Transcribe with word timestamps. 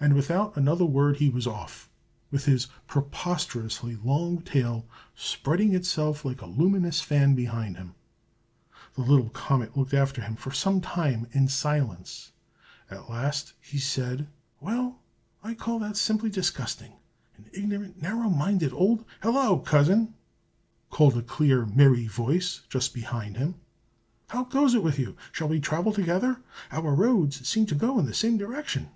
And 0.00 0.14
without 0.14 0.56
another 0.56 0.84
word 0.84 1.18
he 1.18 1.30
was 1.30 1.46
off, 1.46 1.88
with 2.32 2.44
his 2.44 2.66
preposterously 2.88 3.94
long 3.94 4.40
tail 4.42 4.84
spreading 5.14 5.76
itself 5.76 6.24
like 6.24 6.40
a 6.42 6.46
luminous 6.46 7.00
fan 7.00 7.36
behind 7.36 7.76
him. 7.76 7.94
The 8.94 9.02
little 9.02 9.28
comet 9.28 9.76
looked 9.76 9.94
after 9.94 10.20
him 10.22 10.34
for 10.34 10.50
some 10.50 10.80
time 10.80 11.28
in 11.30 11.46
silence. 11.46 12.32
At 12.90 13.10
last 13.10 13.52
he 13.60 13.78
said: 13.78 14.26
"Well, 14.58 14.98
I 15.40 15.54
call 15.54 15.78
that 15.78 15.96
simply 15.96 16.30
disgusting! 16.30 16.94
An 17.36 17.48
ignorant, 17.52 18.02
narrow 18.02 18.28
minded 18.28 18.72
old" 18.72 19.04
"Hello, 19.22 19.60
cousin!" 19.60 20.14
called 20.90 21.16
a 21.16 21.22
clear 21.22 21.64
merry 21.64 22.08
voice 22.08 22.62
just 22.68 22.92
behind 22.92 23.36
him. 23.36 23.54
"How 24.30 24.42
goes 24.42 24.74
it 24.74 24.82
with 24.82 24.98
you? 24.98 25.14
Shall 25.30 25.46
we 25.46 25.60
travel 25.60 25.92
together? 25.92 26.38
Our 26.72 26.92
roads 26.92 27.46
seem 27.48 27.66
to 27.66 27.76
go 27.76 28.00
in 28.00 28.06
the 28.06 28.14
same 28.14 28.36
direction." 28.36 28.88